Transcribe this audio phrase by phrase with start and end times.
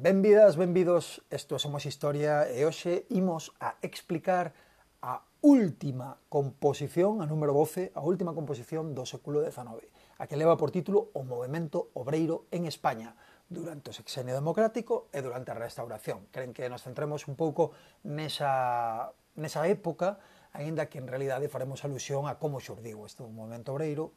[0.00, 4.54] Benvidas, benvidos, isto Somos Historia e hoxe imos a explicar
[5.02, 9.90] a última composición, a número 12, a última composición do século XIX,
[10.22, 13.18] a que leva por título O Movimento Obreiro en España,
[13.50, 16.30] durante o sexenio democrático e durante a restauración.
[16.30, 17.74] Creen que nos centremos un pouco
[18.06, 20.22] nesa, nesa época,
[20.54, 24.14] aínda que en realidade faremos alusión a como xurdiu este movimento obreiro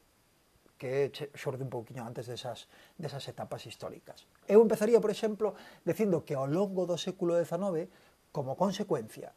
[0.81, 2.65] que xorde un pouquiño antes desas,
[2.97, 4.25] desas etapas históricas.
[4.49, 5.53] Eu empezaría, por exemplo,
[5.85, 7.85] dicindo que ao longo do século XIX,
[8.33, 9.29] como consecuencia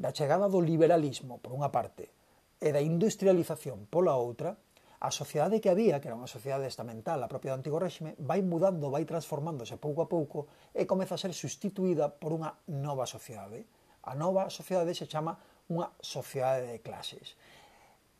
[0.00, 2.08] da chegada do liberalismo, por unha parte,
[2.56, 4.56] e da industrialización pola outra,
[5.04, 8.40] a sociedade que había, que era unha sociedade estamental, a propia do antigo réxime, vai
[8.40, 13.68] mudando, vai transformándose pouco a pouco e comeza a ser sustituída por unha nova sociedade.
[14.08, 15.36] A nova sociedade se chama
[15.68, 17.36] unha sociedade de clases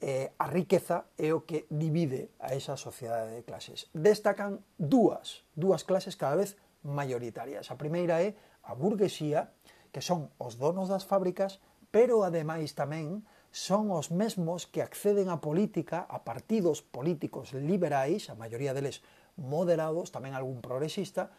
[0.00, 3.90] eh, a riqueza é o que divide a esa sociedade de clases.
[3.90, 6.54] Destacan dúas, dúas clases cada vez
[6.86, 7.70] maioritarias.
[7.70, 9.50] A primeira é a burguesía,
[9.90, 11.58] que son os donos das fábricas,
[11.90, 18.36] pero ademais tamén son os mesmos que acceden á política, a partidos políticos liberais, a
[18.36, 19.00] maioría deles
[19.34, 21.32] moderados, tamén algún progresista,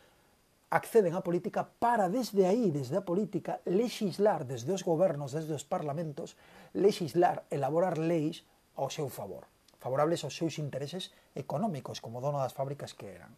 [0.70, 5.66] acceden á política para desde aí, desde a política, legislar desde os gobernos, desde os
[5.66, 6.38] parlamentos,
[6.78, 8.46] legislar, elaborar leis
[8.78, 9.50] ao seu favor,
[9.82, 13.34] favorables aos seus intereses económicos, como dono das fábricas que eran.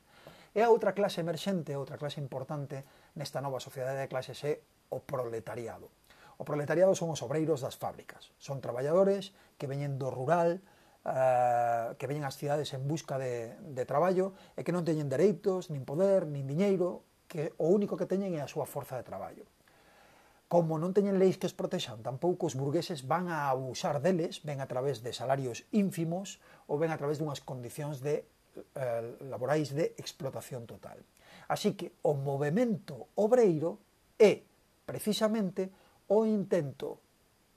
[0.51, 2.83] E a outra clase emerxente, outra clase importante
[3.15, 4.59] nesta nova sociedade de clases é
[4.91, 5.88] o proletariado.
[6.35, 8.35] O proletariado son os obreiros das fábricas.
[8.35, 10.59] Son traballadores que veñen do rural,
[11.01, 15.73] Uh, que veñen ás cidades en busca de, de traballo e que non teñen dereitos,
[15.73, 19.47] nin poder, nin diñeiro, que o único que teñen é a súa forza de traballo.
[20.51, 24.59] Como non teñen leis que os protexan, tampouco os burgueses van a abusar deles, ben
[24.59, 28.27] a través de salarios ínfimos ou ben a través dunhas condicións de
[28.75, 30.99] eh, laborais de explotación total.
[31.47, 33.79] Así que o movimento obreiro
[34.19, 34.43] é
[34.83, 35.71] precisamente
[36.11, 36.99] o intento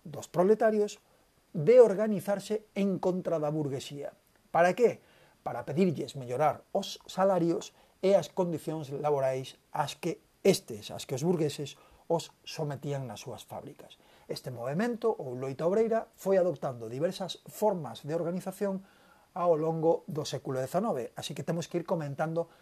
[0.06, 1.02] dos proletarios
[1.50, 4.14] de organizarse en contra da burguesía.
[4.54, 5.02] Para que?
[5.42, 11.24] Para pedirlles mellorar os salarios e as condicións laborais ás que estes, ás que os
[11.24, 13.96] burgueses os sometían nas súas fábricas.
[14.28, 18.84] Este movimento ou loita obreira foi adoptando diversas formas de organización
[19.32, 22.52] ao longo do século XIX, así que temos que ir comentando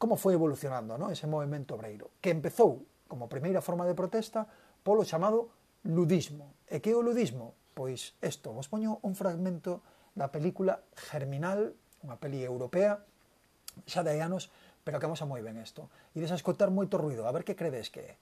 [0.00, 1.12] como foi evolucionando ¿no?
[1.12, 4.48] ese movimento obreiro, que empezou como primeira forma de protesta
[4.80, 5.52] polo chamado
[5.84, 6.56] ludismo.
[6.64, 7.52] E que é o ludismo?
[7.76, 9.84] Pois isto, vos poño un fragmento
[10.16, 13.04] da película Germinal, unha peli europea,
[13.86, 14.48] xa de anos
[14.90, 15.86] pero que amosa moi ben isto.
[16.18, 18.14] Ides a escotar moito ruido, a ver que credes que é.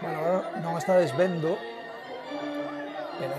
[0.00, 1.60] Bueno, non estades vendo,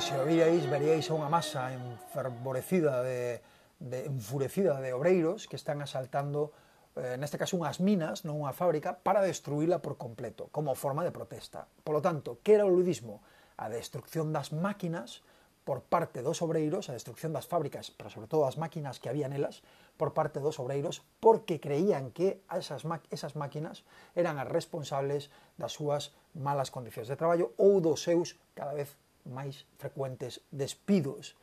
[0.01, 3.37] se o virais, veríais unha masa enfervorecida de,
[3.77, 6.49] de enfurecida de obreiros que están asaltando
[6.97, 11.13] eh, neste caso unhas minas, non unha fábrica, para destruíla por completo, como forma de
[11.13, 11.69] protesta.
[11.85, 13.21] Polo tanto, que era o ludismo?
[13.61, 15.21] A destrucción das máquinas
[15.69, 19.29] por parte dos obreiros, a destrucción das fábricas, pero sobre todo as máquinas que había
[19.29, 19.61] nelas,
[20.01, 23.85] por parte dos obreiros, porque creían que esas, esas máquinas
[24.17, 25.29] eran as responsables
[25.61, 31.37] das súas malas condicións de traballo ou dos seus cada vez máis frecuentes despidos.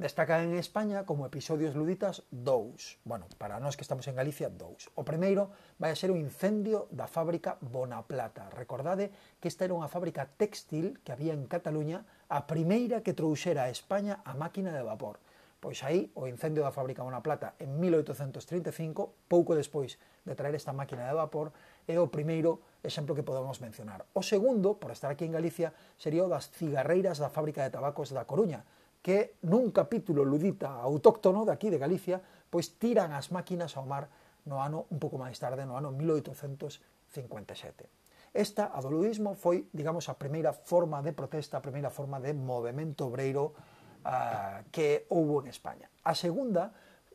[0.00, 2.98] Destacan en España como episodios luditas dous.
[3.04, 4.88] Bueno, para nós que estamos en Galicia, dous.
[4.96, 8.48] O primeiro vai a ser o incendio da fábrica Bonaplata.
[8.56, 13.68] Recordade que esta era unha fábrica textil que había en Cataluña, a primeira que trouxera
[13.68, 15.20] a España a máquina de vapor
[15.62, 19.94] Pois aí o incendio da fábrica Bonaplata en 1835, pouco despois
[20.26, 21.54] de traer esta máquina de vapor,
[21.86, 24.02] é o primeiro exemplo que podemos mencionar.
[24.10, 28.10] O segundo, por estar aquí en Galicia, sería o das cigarreiras da fábrica de tabacos
[28.10, 28.66] da Coruña,
[29.06, 32.18] que nun capítulo ludita autóctono de aquí de Galicia,
[32.50, 34.10] pois tiran as máquinas ao mar
[34.50, 37.86] no ano un pouco máis tarde, no ano 1857.
[38.34, 42.34] Esta, a do ludismo, foi, digamos, a primeira forma de protesta, a primeira forma de
[42.34, 43.54] movimento obreiro
[44.04, 45.90] a, que houbo en España.
[46.02, 46.74] A segunda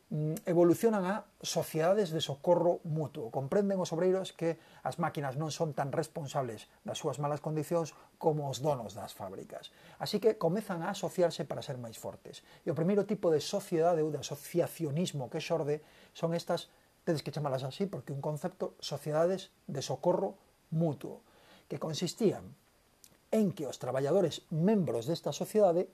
[0.10, 3.32] mm, evolucionan a sociedades de socorro mutuo.
[3.32, 8.48] Comprenden os obreiros que as máquinas non son tan responsables das súas malas condicións como
[8.48, 9.76] os donos das fábricas.
[10.00, 12.42] Así que comezan a asociarse para ser máis fortes.
[12.64, 15.84] E o primeiro tipo de sociedade ou de asociacionismo que xorde
[16.16, 16.72] son estas,
[17.04, 20.40] tedes que chamalas así porque un concepto, sociedades de socorro
[20.72, 21.24] mutuo,
[21.68, 22.56] que consistían
[23.32, 25.92] en que os traballadores membros desta sociedade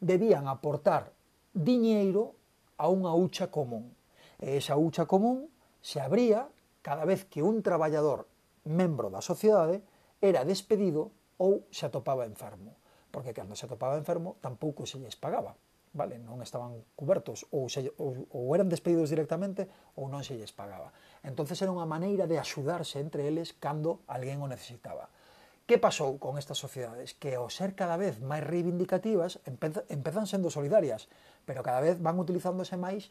[0.00, 1.12] debían aportar
[1.56, 2.36] diñeiro
[2.76, 3.96] a unha hucha común.
[4.36, 5.48] E esa hucha común
[5.80, 6.52] se abría
[6.84, 8.28] cada vez que un traballador
[8.68, 9.80] membro da sociedade
[10.20, 12.76] era despedido ou se atopaba enfermo,
[13.08, 15.56] porque cando se atopaba enfermo tampouco se lles pagaba,
[15.96, 16.20] vale?
[16.20, 19.64] non estaban cubertos ou, se, ou, ou eran despedidos directamente
[19.96, 20.92] ou non se lles pagaba.
[21.24, 25.08] Entonces era unha maneira de axudarse entre eles cando alguén o necesitaba.
[25.66, 27.18] Que pasou con estas sociedades?
[27.18, 29.42] Que ao ser cada vez máis reivindicativas,
[29.90, 31.10] empezan sendo solidarias,
[31.42, 33.10] pero cada vez van utilizándose máis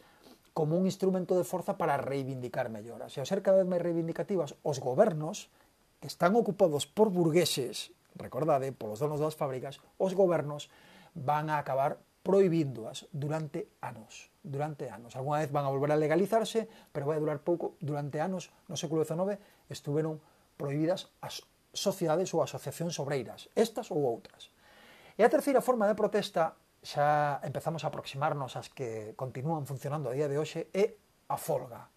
[0.56, 3.12] como un instrumento de forza para reivindicar melloras.
[3.12, 5.52] E ao ser cada vez máis reivindicativas, os gobernos
[6.00, 10.72] que están ocupados por burgueses, recordade, polos donos das fábricas, os gobernos
[11.12, 15.20] van a acabar prohibíndoas durante anos, durante anos.
[15.20, 17.76] Alguna vez van a volver a legalizarse, pero vai a durar pouco.
[17.84, 20.24] Durante anos, no século XIX, estuveron
[20.56, 21.44] prohibidas as
[21.76, 24.50] sociedades ou asociacións obreiras, estas ou outras.
[25.20, 30.16] E a terceira forma de protesta, xa empezamos a aproximarnos ás que continúan funcionando a
[30.16, 30.96] día de hoxe, é
[31.28, 31.92] a folga.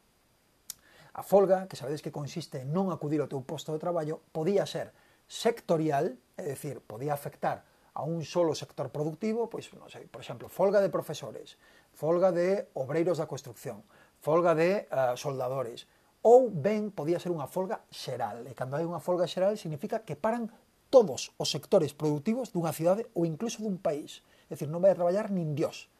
[1.18, 4.66] A folga, que sabedes que consiste en non acudir ao teu posto de traballo, podía
[4.66, 4.94] ser
[5.26, 7.66] sectorial, é dicir, podía afectar
[7.98, 11.58] a un solo sector productivo, pois, non sei, por exemplo, folga de profesores,
[11.90, 13.82] folga de obreiros da construcción,
[14.22, 15.90] folga de uh, soldadores,
[16.22, 18.46] ou ben podía ser unha folga xeral.
[18.46, 20.50] E cando hai unha folga xeral significa que paran
[20.90, 24.24] todos os sectores productivos dunha cidade ou incluso dun país.
[24.48, 25.92] É dicir, non vai a traballar nin Dios.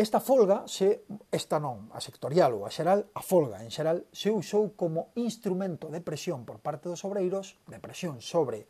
[0.00, 4.32] Esta folga, se, esta non, a sectorial ou a xeral, a folga en xeral, se
[4.32, 8.64] usou como instrumento de presión por parte dos obreiros, de presión sobre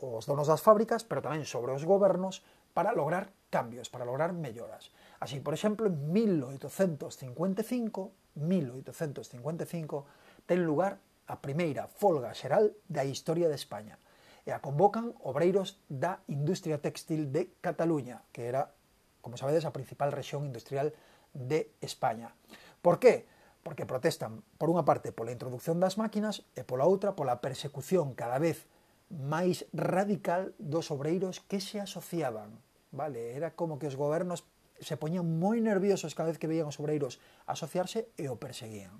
[0.00, 2.40] os donos das fábricas, pero tamén sobre os gobernos,
[2.72, 4.96] para lograr cambios, para lograr melloras.
[5.20, 10.06] Así, por exemplo, en 1855, 1855
[10.46, 10.98] ten lugar
[11.30, 13.96] a primeira folga xeral da historia de España
[14.42, 18.74] e a convocan obreiros da industria textil de Cataluña, que era,
[19.22, 20.90] como sabedes, a principal rexión industrial
[21.30, 22.34] de España.
[22.82, 23.30] Por que?
[23.62, 28.42] Porque protestan, por unha parte, pola introducción das máquinas e pola outra, pola persecución cada
[28.42, 28.66] vez
[29.12, 32.58] máis radical dos obreiros que se asociaban.
[32.90, 34.42] Vale, era como que os gobernos
[34.82, 38.92] se poñían moi nerviosos cada vez que veían os obreiros asociarse e o perseguían.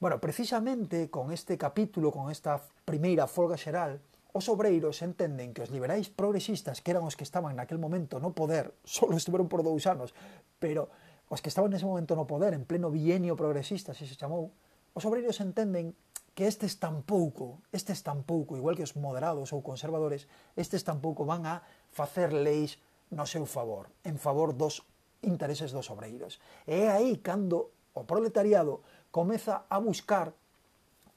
[0.00, 4.00] Bueno, precisamente con este capítulo, con esta primeira folga xeral,
[4.36, 8.36] os obreiros entenden que os liberais progresistas, que eran os que estaban naquel momento no
[8.36, 10.12] poder, solo estiveron por dous anos,
[10.60, 10.92] pero
[11.32, 14.52] os que estaban nese momento no poder, en pleno bienio progresista, se se chamou,
[14.92, 15.96] os obreiros entenden
[16.36, 20.28] que estes tampouco, estes tampouco, igual que os moderados ou conservadores,
[20.60, 22.76] estes tampouco van a facer leis
[23.10, 24.82] no seu favor, en favor dos
[25.22, 26.38] intereses dos obreiros.
[26.66, 30.34] E é aí cando o proletariado comeza a buscar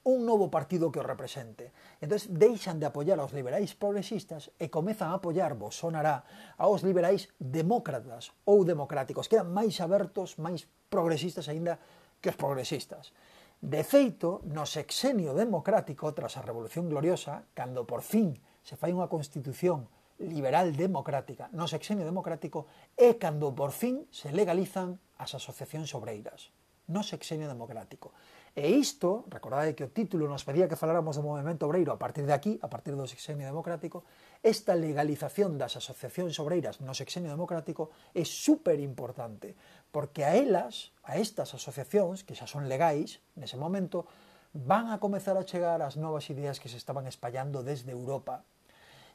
[0.03, 1.75] un novo partido que o represente.
[1.99, 6.23] Entón, deixan de apoiar aos liberais progresistas e comezan a apoiar, vos sonará,
[6.55, 11.77] aos liberais demócratas ou democráticos, que eran máis abertos, máis progresistas aínda
[12.23, 13.11] que os progresistas.
[13.59, 19.11] De feito, no sexenio democrático, tras a Revolución Gloriosa, cando por fin se fai unha
[19.11, 22.67] constitución liberal democrática no sexenio democrático
[22.99, 26.51] é cando por fin se legalizan as asociacións obreiras
[26.89, 28.11] no sexenio democrático.
[28.57, 32.25] E isto, recordade que o título nos pedía que faláramos do movimento obreiro a partir
[32.25, 34.03] de aquí, a partir do sexenio democrático,
[34.41, 39.53] esta legalización das asociacións obreiras no sexenio democrático é super importante,
[39.93, 44.09] porque a elas, a estas asociacións, que xa son legais nese momento,
[44.51, 48.49] van a comezar a chegar as novas ideas que se estaban espallando desde Europa,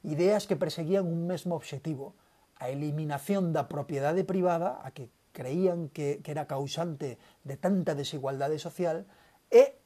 [0.05, 2.15] ideas que perseguían un mesmo obxectivo,
[2.61, 8.61] a eliminación da propiedade privada, a que creían que, que era causante de tanta desigualdade
[8.63, 9.09] social,
[9.51, 9.81] e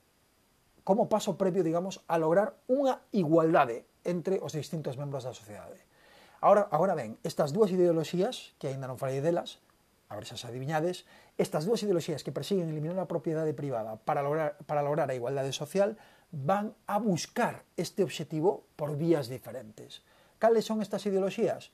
[0.85, 5.81] como paso previo, digamos, a lograr unha igualdade entre os distintos membros da sociedade.
[6.41, 9.61] Ahora, agora ben, estas dúas ideoloxías, que aínda non falei delas,
[10.09, 11.05] a ver se as adiviñades,
[11.37, 15.53] estas dúas ideoloxías que persiguen eliminar a propiedade privada para lograr, para lograr a igualdade
[15.53, 20.03] social van a buscar este obxectivo por vías diferentes.
[20.39, 21.73] Cales son estas ideoloxías?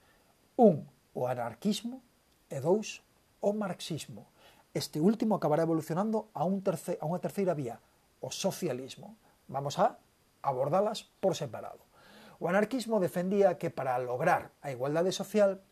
[0.56, 2.02] Un, o anarquismo,
[2.50, 3.02] e dous,
[3.42, 4.30] o marxismo.
[4.74, 7.82] Este último acabará evolucionando a, un terce, a unha terceira vía,
[8.22, 9.18] o socialismo.
[9.50, 9.98] Vamos a
[10.42, 11.82] abordalas por separado.
[12.38, 15.62] O anarquismo defendía que para lograr a igualdade social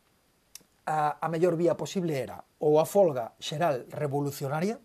[0.87, 4.83] a, a mellor vía posible era ou a folga xeral revolucionaria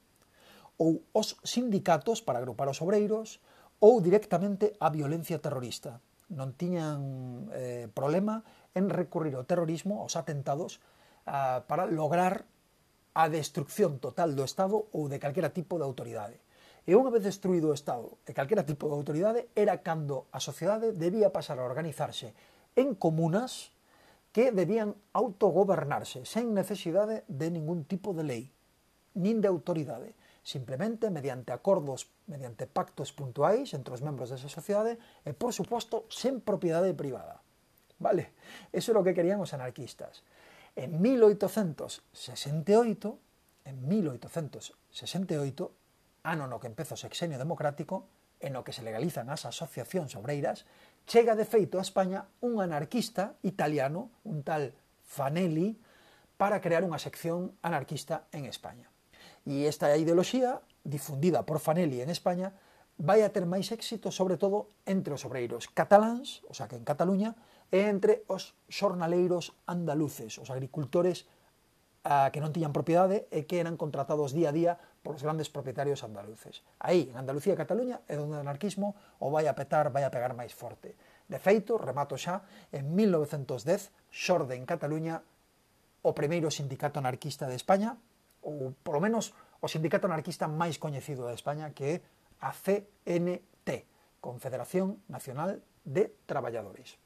[0.77, 3.41] ou os sindicatos para agrupar os obreiros
[3.79, 6.01] ou directamente a violencia terrorista.
[6.33, 8.43] Non tiñan eh, problema
[8.75, 10.83] en recurrir ao terrorismo, aos atentados,
[11.25, 12.43] ah, para lograr
[13.17, 16.37] a destrucción total do Estado ou de calquera tipo de autoridade.
[16.87, 20.95] E unha vez destruído o Estado e calquera tipo de autoridade, era cando a sociedade
[20.95, 22.31] debía pasar a organizarse
[22.77, 23.75] en comunas
[24.31, 28.43] que debían autogobernarse sen necesidade de ningún tipo de lei,
[29.17, 30.13] nin de autoridade
[30.47, 34.95] simplemente mediante acordos, mediante pactos puntuais entre os membros desa sociedade
[35.27, 37.43] e, por suposto, sen propiedade privada.
[37.99, 38.31] Vale?
[38.71, 40.23] Eso é o que querían os anarquistas.
[40.79, 41.99] En 1868,
[43.67, 44.71] en 1868,
[46.23, 48.07] ano no que empeza o sexenio democrático,
[48.39, 50.63] en o que se legalizan as asociacións obreiras,
[51.11, 54.71] chega de feito a España un anarquista italiano, un tal
[55.03, 55.75] Fanelli,
[56.39, 58.87] para crear unha sección anarquista en España.
[59.47, 62.51] E esta ideoloxía, difundida por Fanelli en España,
[62.99, 66.83] vai a ter máis éxito, sobre todo, entre os obreiros cataláns, o sea, que en
[66.83, 67.39] Cataluña,
[67.71, 71.31] e entre os xornaleiros andaluces, os agricultores
[72.03, 76.03] a, que non tiñan propiedade e que eran contratados día a día polos grandes propietarios
[76.03, 76.67] andaluces.
[76.83, 80.11] Aí, en Andalucía e Cataluña, é onde o anarquismo o vai a petar, vai a
[80.11, 80.99] pegar máis forte.
[81.31, 82.43] De feito, remato xa,
[82.75, 85.23] en 1910 xorde en Cataluña
[86.03, 87.95] o primeiro sindicato anarquista de España,
[88.41, 91.95] ou polo menos o sindicato anarquista máis coñecido de España que é
[92.41, 93.69] a CNT,
[94.21, 96.97] Confederación Nacional de Traballadores.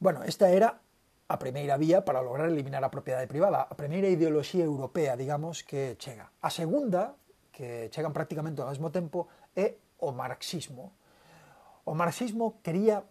[0.00, 0.80] Bueno, esta era
[1.28, 5.96] a primeira vía para lograr eliminar a propiedade privada, a primeira ideoloxía europea, digamos, que
[5.96, 6.28] chega.
[6.42, 7.16] A segunda,
[7.52, 10.92] que chegan prácticamente ao mesmo tempo, é o marxismo.
[11.88, 13.06] O marxismo quería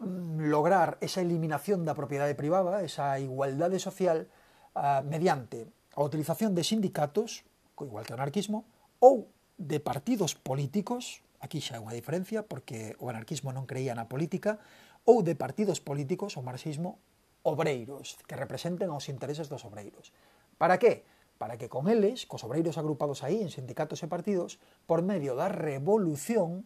[0.00, 4.26] mm, lograr esa eliminación da propiedade privada, esa igualdade social,
[4.74, 7.46] uh, mediante a utilización de sindicatos,
[7.80, 8.66] igual que o anarquismo,
[8.98, 14.10] ou de partidos políticos, aquí xa é unha diferencia porque o anarquismo non creía na
[14.10, 14.58] política,
[15.06, 16.98] ou de partidos políticos, o marxismo,
[17.46, 20.10] obreiros, que representen aos intereses dos obreiros.
[20.58, 21.04] Para que?
[21.38, 25.46] Para que con eles, cos obreiros agrupados aí en sindicatos e partidos, por medio da
[25.52, 26.64] revolución,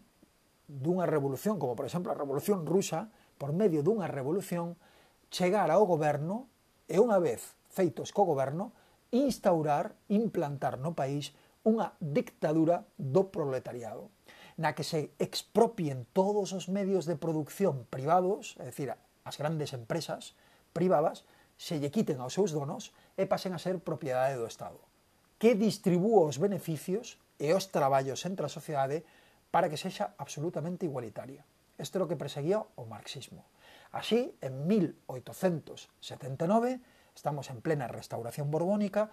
[0.70, 4.78] dunha revolución como por exemplo a revolución rusa, por medio dunha revolución,
[5.34, 6.46] chegar ao goberno
[6.86, 8.72] e unha vez feitos co goberno,
[9.12, 11.32] instaurar, implantar no país
[11.64, 14.08] unha dictadura do proletariado,
[14.58, 18.92] na que se expropien todos os medios de producción privados, é dicir,
[19.24, 20.34] as grandes empresas
[20.72, 21.24] privadas,
[21.58, 24.78] se lle quiten aos seus donos e pasen a ser propiedade do Estado,
[25.36, 29.04] que distribúa os beneficios e os traballos entre a sociedade
[29.50, 31.44] para que sexa absolutamente igualitaria.
[31.78, 33.44] Isto é o que perseguía o marxismo.
[33.94, 36.82] Así, en 1879,
[37.18, 39.10] estamos en plena restauración borbónica,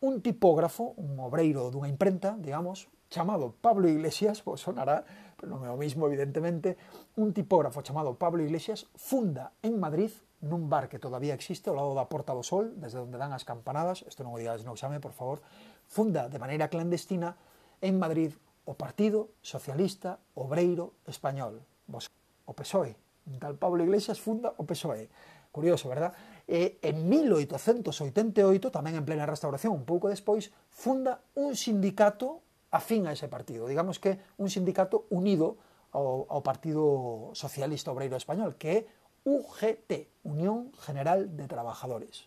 [0.00, 5.02] un tipógrafo, un obreiro dunha imprenta, digamos, chamado Pablo Iglesias, vos sonará,
[5.34, 6.78] pero non é o mismo evidentemente,
[7.18, 11.92] un tipógrafo chamado Pablo Iglesias funda en Madrid nun bar que todavía existe ao lado
[11.92, 15.02] da Porta do Sol, desde onde dan as campanadas, isto non o digades no exame,
[15.02, 15.42] por favor,
[15.90, 17.34] funda de maneira clandestina
[17.82, 18.32] en Madrid
[18.64, 22.94] o Partido Socialista Obreiro Español, o PSOE.
[23.26, 25.10] Un tal Pablo Iglesias funda o PSOE.
[25.50, 26.14] Curioso, verdad?
[26.50, 32.42] E en 1888, tamén en plena restauración, un pouco despois, funda un sindicato
[32.74, 33.70] afín a ese partido.
[33.70, 35.62] Digamos que un sindicato unido
[35.94, 38.78] ao, ao Partido Socialista Obreiro Español, que é
[39.22, 42.26] UGT, Unión General de Trabajadores.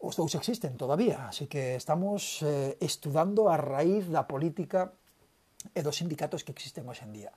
[0.00, 4.96] Os dous existen todavía, así que estamos eh, estudando a raíz da política
[5.76, 7.32] e dos sindicatos que existen hoxe en día.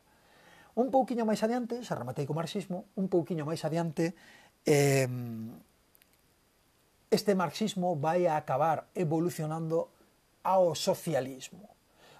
[0.75, 4.17] Un pouquiño máis adiante, xa rematei co marxismo, un pouquiño máis adiante
[4.65, 5.07] eh,
[7.15, 9.87] este marxismo vai a acabar evolucionando
[10.43, 11.71] ao socialismo.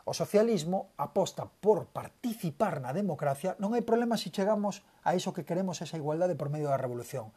[0.08, 5.44] O socialismo aposta por participar na democracia, non hai problema se chegamos a iso que
[5.44, 7.36] queremos esa igualdade por medio da revolución.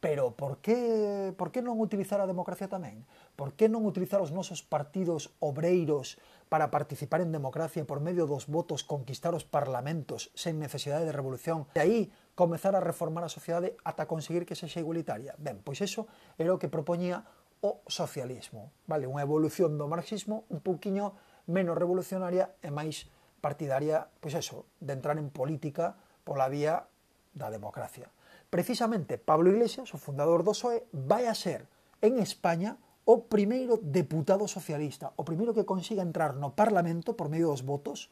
[0.00, 3.04] Pero por que, por que non utilizar a democracia tamén?
[3.36, 8.46] Por que non utilizar os nosos partidos obreiros para participar en democracia por medio dos
[8.48, 11.68] votos, conquistar os parlamentos sen necesidade de revolución?
[11.74, 12.00] E aí
[12.34, 15.34] comezar a reformar a sociedade ata conseguir que sexa igualitaria.
[15.36, 16.08] Ben, pois eso
[16.38, 17.24] era o que propoñía
[17.60, 19.04] o socialismo, vale?
[19.04, 21.12] Unha evolución do marxismo un pouquiño
[21.50, 23.10] menos revolucionaria e máis
[23.44, 26.88] partidaria, pois eso, de entrar en política pola vía
[27.36, 28.08] da democracia.
[28.48, 31.68] Precisamente, Pablo Iglesias, o fundador do PSOE, vai a ser
[32.00, 37.50] en España o primeiro deputado socialista, o primeiro que consiga entrar no Parlamento por medio
[37.50, 38.08] dos votos,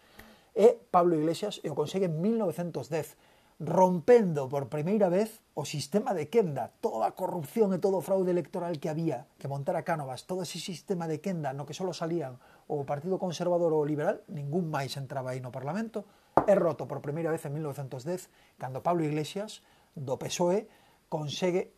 [0.58, 3.14] é Pablo Iglesias e o consegue en 1910
[3.58, 8.30] rompendo por primeira vez o sistema de quenda, toda a corrupción e todo o fraude
[8.30, 12.38] electoral que había que montara Cánovas, todo ese sistema de quenda no que só salían
[12.70, 16.06] o Partido Conservador ou o Liberal, ningún máis entraba aí no Parlamento,
[16.46, 18.30] é roto por primeira vez en 1910,
[18.62, 19.66] cando Pablo Iglesias,
[19.98, 20.70] do PSOE,
[21.10, 21.74] consegue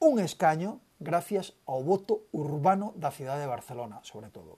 [0.00, 4.56] un escaño gracias ao voto urbano da cidade de Barcelona, sobre todo.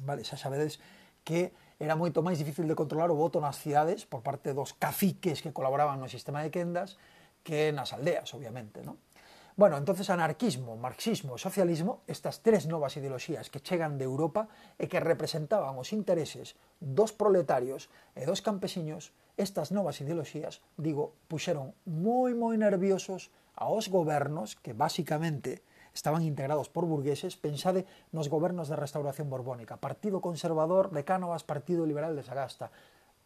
[0.00, 0.80] Vale, xa sabedes
[1.20, 1.52] que
[1.84, 5.52] era moito máis difícil de controlar o voto nas cidades por parte dos caciques que
[5.52, 6.96] colaboraban no sistema de quendas
[7.44, 8.96] que nas aldeas, obviamente, non?
[9.54, 14.50] Bueno, entonces anarquismo, marxismo e socialismo, estas tres novas ideoloxías que chegan de Europa
[14.82, 17.86] e que representaban os intereses dos proletarios
[18.18, 25.62] e dos campesiños, estas novas ideoloxías, digo, puxeron moi moi nerviosos aos gobernos que basicamente
[25.94, 31.86] estaban integrados por burgueses, pensade nos gobernos da restauración borbónica, Partido Conservador de Cánovas, Partido
[31.86, 32.74] Liberal de Sagasta.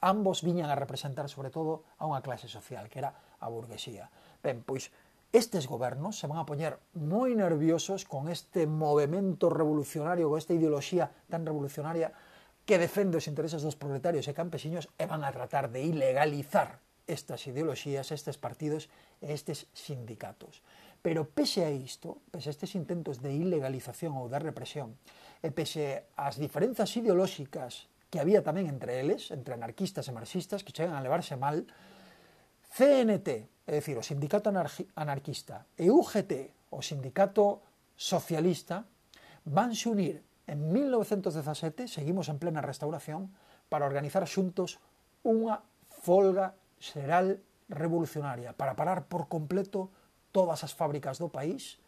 [0.05, 4.13] Ambos viñan a representar sobre todo a unha clase social, que era a burguesía.
[4.45, 4.93] Ben, pois,
[5.31, 11.13] Estes gobernos se van a poñer moi nerviosos con este movimento revolucionario, con esta ideoloxía
[11.29, 12.17] tan revolucionaria
[12.65, 17.45] que defende os intereses dos proletarios e campesiños e van a tratar de ilegalizar estas
[17.45, 18.89] ideoloxías, estes partidos
[19.21, 20.65] e estes sindicatos.
[21.03, 24.99] Pero pese a isto, pese a estes intentos de ilegalización ou de represión,
[25.43, 30.75] e pese ás diferenzas ideolóxicas que había tamén entre eles, entre anarquistas e marxistas, que
[30.75, 31.69] chegan a levarse mal,
[32.75, 33.29] CNT,
[33.69, 37.63] é dicir, o sindicato anarquista, e UGT, o sindicato
[37.95, 38.89] socialista,
[39.45, 43.31] vanse unir en 1917, seguimos en plena restauración,
[43.69, 44.81] para organizar xuntos
[45.21, 45.61] unha
[46.01, 49.93] folga xeral revolucionaria, para parar por completo
[50.33, 51.81] todas as fábricas do país,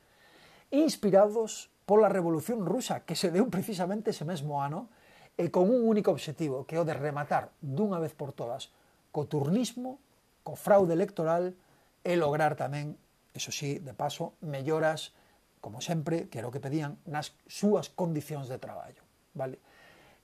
[0.70, 4.86] inspirados pola Revolución Rusa que se deu precisamente ese mesmo ano
[5.34, 8.70] e con un único obxectivo, que é o de rematar dunha vez por todas
[9.10, 9.98] co turnismo,
[10.46, 11.56] co fraude electoral
[12.04, 12.94] e lograr tamén,
[13.34, 15.12] eso sí, de paso, melloras,
[15.60, 19.02] como sempre, que era o que pedían, nas súas condicións de traballo.
[19.34, 19.58] Vale?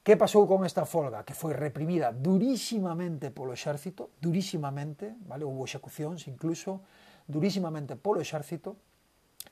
[0.06, 1.26] Que pasou con esta folga?
[1.26, 5.42] Que foi reprimida durísimamente polo exército, durísimamente, vale?
[5.42, 6.86] houve execucións incluso,
[7.26, 8.78] durísimamente polo exército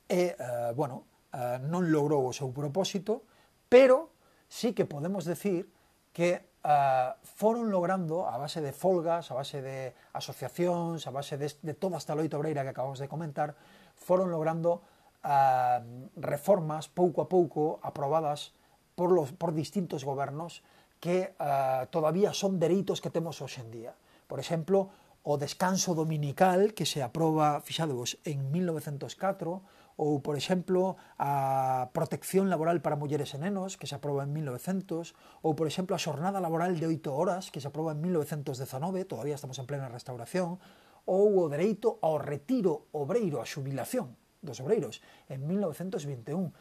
[0.08, 1.04] e, eh, bueno,
[1.34, 3.26] eh, non logrou o seu propósito,
[3.68, 4.14] pero
[4.46, 5.66] sí que podemos decir
[6.14, 11.50] que uh, foron logrando a base de folgas, a base de asociacións, a base de,
[11.50, 13.58] de toda esta loita obreira que acabamos de comentar,
[13.98, 14.86] foron logrando
[15.26, 15.82] uh,
[16.14, 18.54] reformas pouco a pouco aprobadas
[18.94, 20.62] por, los, por distintos gobernos
[21.02, 23.92] que uh, todavía son dereitos que temos hoxe en día.
[24.30, 29.64] Por exemplo, o descanso dominical que se aproba, fixadevos, en 1904,
[29.96, 35.16] ou, por exemplo, a protección laboral para mulleres e nenos, que se aproba en 1900,
[35.40, 39.38] ou, por exemplo, a xornada laboral de 8 horas, que se aproba en 1919, todavía
[39.38, 40.60] estamos en plena restauración,
[41.08, 44.12] ou o dereito ao retiro obreiro, a xubilación
[44.44, 45.00] dos obreiros,
[45.32, 46.52] en 1921.